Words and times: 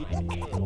my 0.00 0.08
head. 0.08 0.59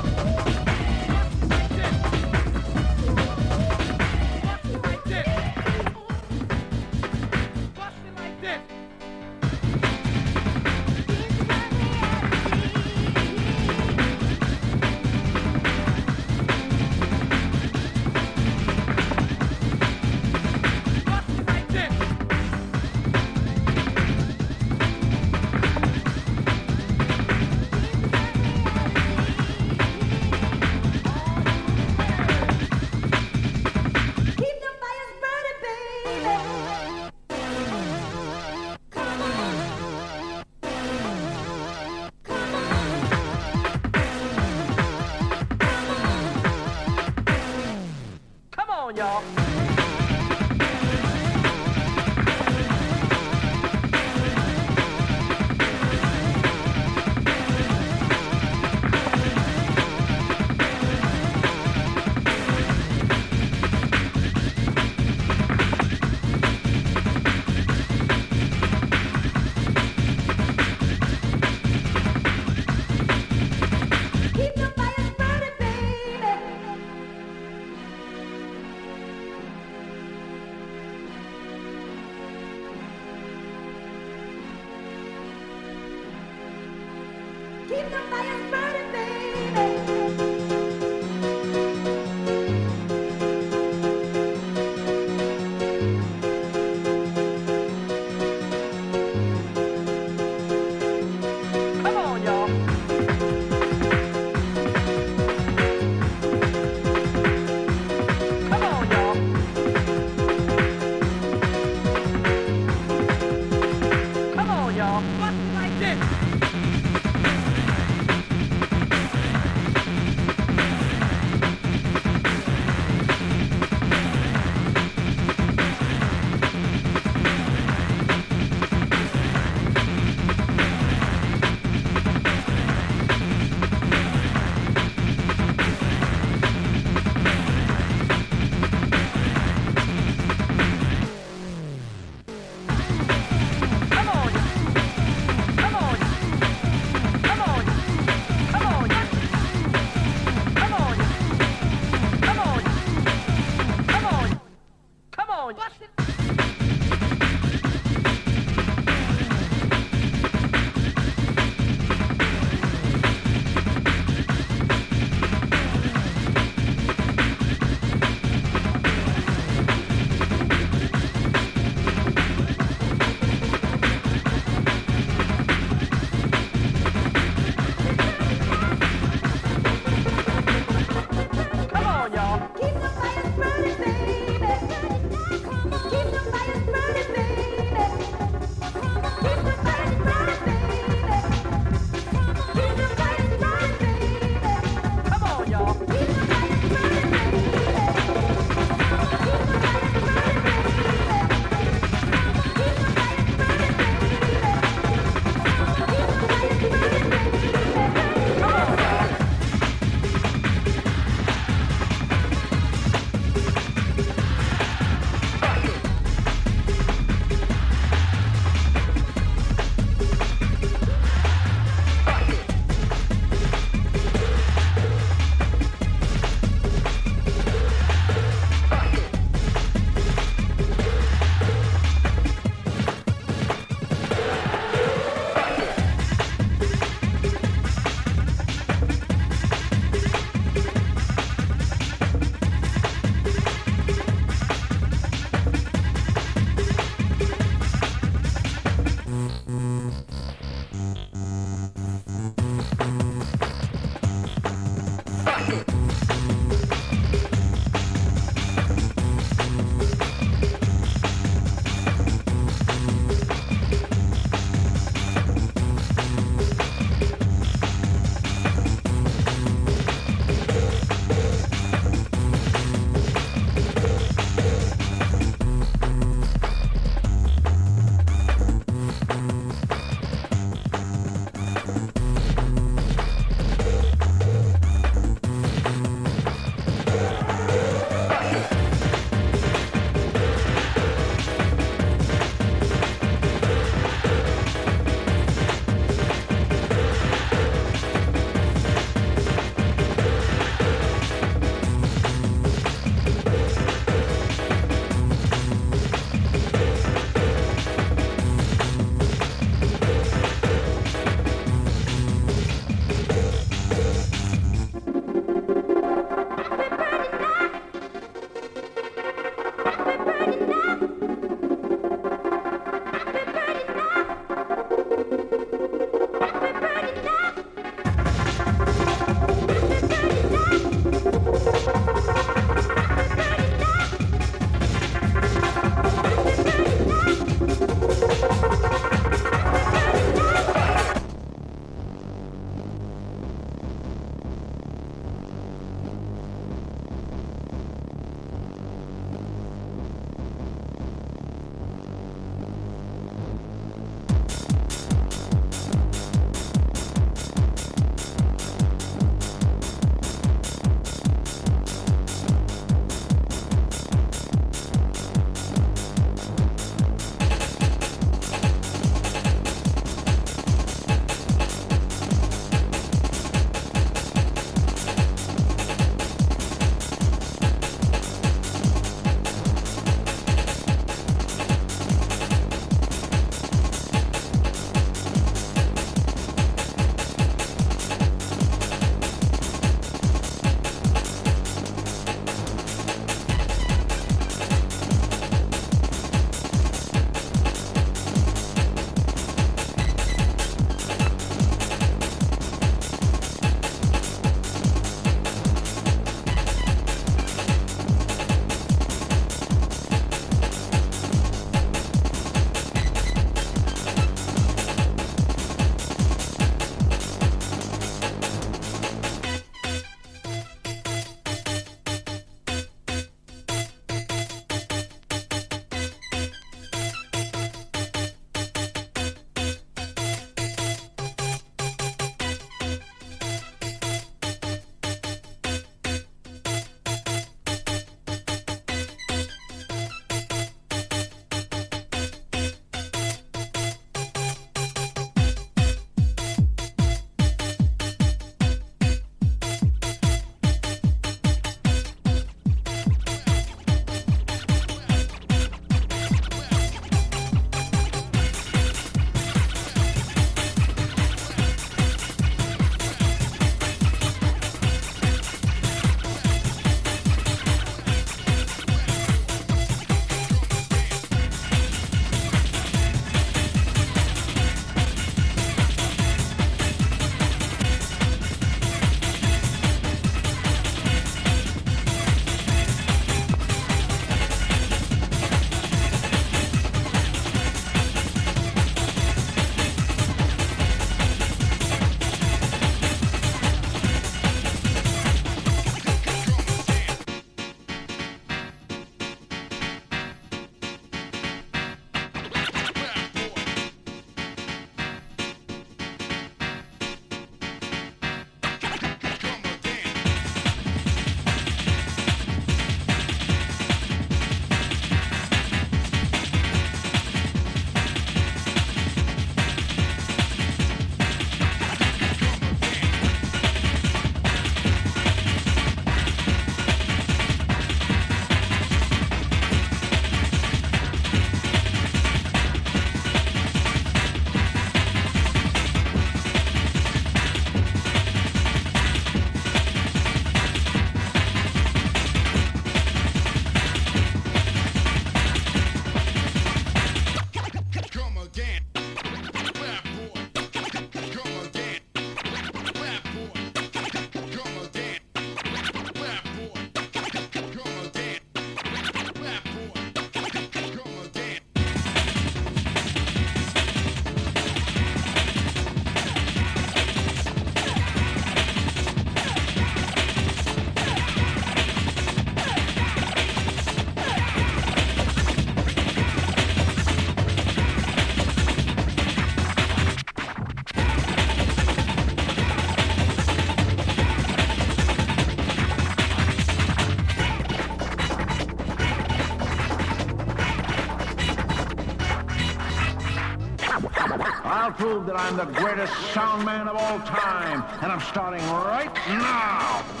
that 595.05 595.19
I'm 595.19 595.35
the 595.35 595.45
greatest 595.45 595.93
sound 596.13 596.45
man 596.45 596.67
of 596.67 596.75
all 596.75 596.99
time, 596.99 597.63
and 597.81 597.91
I'm 597.91 598.01
starting 598.01 598.43
right 598.49 598.93
now. 599.07 600.00